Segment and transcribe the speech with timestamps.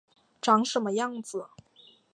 [0.41, 1.45] 长什么样子